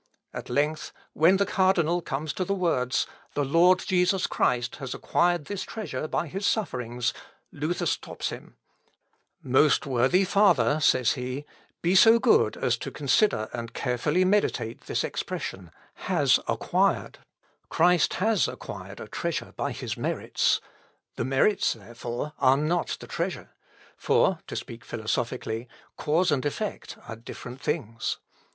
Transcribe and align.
At 0.33 0.49
length, 0.49 0.91
when 1.13 1.37
the 1.37 1.45
cardinal 1.45 2.01
comes 2.01 2.33
to 2.33 2.43
the 2.43 2.55
words, 2.55 3.05
"The 3.35 3.45
Lord 3.45 3.77
Jesus 3.77 4.25
Christ 4.25 4.77
has 4.77 4.95
acquired 4.95 5.45
this 5.45 5.61
treasure 5.61 6.07
by 6.07 6.25
his 6.25 6.47
sufferings,". 6.47 7.13
Luther 7.51 7.85
stops 7.85 8.29
him, 8.29 8.55
"Most 9.43 9.85
worthy 9.85 10.25
father," 10.25 10.79
says 10.79 11.11
he, 11.11 11.45
"be 11.83 11.93
so 11.93 12.17
good 12.17 12.57
as 12.57 12.77
consider 12.77 13.47
and 13.53 13.75
carefully 13.75 14.25
meditate 14.25 14.81
this 14.87 15.03
expression, 15.03 15.69
'has 15.93 16.39
acquired.' 16.47 17.19
Christ 17.69 18.15
has 18.15 18.47
acquired 18.47 18.99
a 18.99 19.07
treasure 19.07 19.53
by 19.55 19.71
his 19.71 19.97
merits; 19.97 20.59
the 21.15 21.23
merits, 21.25 21.73
therefore, 21.73 22.33
are 22.39 22.57
not 22.57 22.97
the 22.99 23.05
treasure; 23.05 23.51
for, 23.97 24.39
to 24.47 24.55
speak 24.55 24.83
philosophically, 24.83 25.67
cause 25.95 26.31
and 26.31 26.43
effect 26.43 26.97
are 27.07 27.15
different 27.15 27.61
things. 27.61 28.17